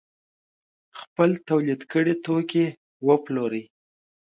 [0.99, 2.65] خپل تولید کړي توکي
[3.07, 3.63] وپلوري.